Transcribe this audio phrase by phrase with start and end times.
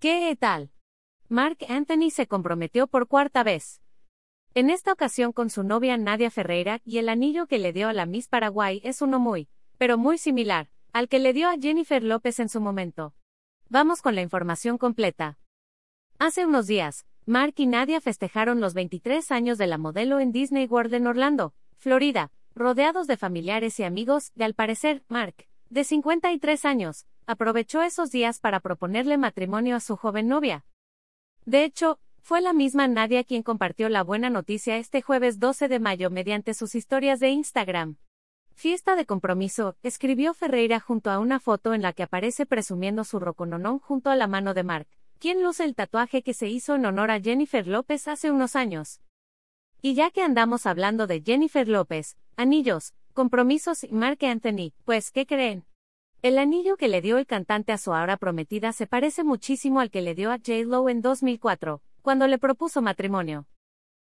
[0.00, 0.70] ¿Qué tal?
[1.28, 3.82] Mark Anthony se comprometió por cuarta vez.
[4.54, 7.92] En esta ocasión con su novia Nadia Ferreira, y el anillo que le dio a
[7.92, 12.04] la Miss Paraguay es uno muy, pero muy similar, al que le dio a Jennifer
[12.04, 13.12] López en su momento.
[13.70, 15.36] Vamos con la información completa.
[16.20, 20.66] Hace unos días, Mark y Nadia festejaron los 23 años de la modelo en Disney
[20.66, 26.64] World en Orlando, Florida, rodeados de familiares y amigos, y al parecer, Mark, de 53
[26.64, 30.64] años, aprovechó esos días para proponerle matrimonio a su joven novia.
[31.44, 35.78] De hecho, fue la misma Nadia quien compartió la buena noticia este jueves 12 de
[35.78, 37.96] mayo mediante sus historias de Instagram.
[38.54, 43.20] Fiesta de compromiso, escribió Ferreira junto a una foto en la que aparece presumiendo su
[43.20, 46.86] rocononón junto a la mano de Mark, quien luce el tatuaje que se hizo en
[46.86, 49.00] honor a Jennifer López hace unos años.
[49.80, 55.24] Y ya que andamos hablando de Jennifer López, anillos, compromisos y Mark Anthony, pues, ¿qué
[55.24, 55.67] creen?
[56.20, 59.88] El anillo que le dio el cantante a su ahora prometida se parece muchísimo al
[59.88, 60.64] que le dio a J.
[60.64, 63.46] Lo en 2004, cuando le propuso matrimonio.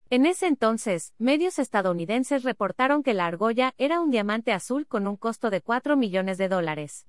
[0.10, 5.18] En ese entonces, medios estadounidenses reportaron que la argolla era un diamante azul con un
[5.18, 7.06] costo de 4 millones de dólares.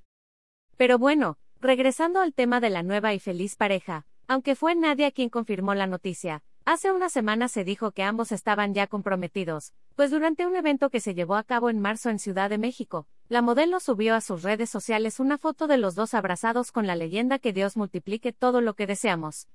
[0.77, 5.29] Pero bueno, regresando al tema de la nueva y feliz pareja, aunque fue Nadia quien
[5.29, 10.49] confirmó la noticia, hace una semana se dijo que ambos estaban ya comprometidos, pues durante
[10.49, 13.79] un evento que se llevó a cabo en marzo en Ciudad de México, la modelo
[13.79, 17.53] subió a sus redes sociales una foto de los dos abrazados con la leyenda que
[17.53, 19.47] Dios multiplique todo lo que deseamos.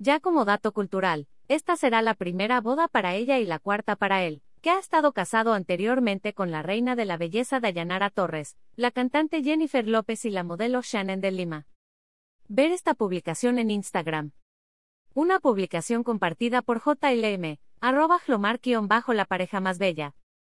[0.00, 4.24] Ya como dato cultural, esta será la primera boda para ella y la cuarta para
[4.24, 8.90] él, que ha estado casado anteriormente con la reina de la belleza Dayanara Torres, la
[8.90, 11.68] cantante Jennifer López y la modelo Shannon de Lima.
[12.48, 14.32] Ver esta publicación en Instagram.
[15.14, 18.18] Una publicación compartida por JLM, arroba
[18.88, 20.16] bajo la pareja más bella.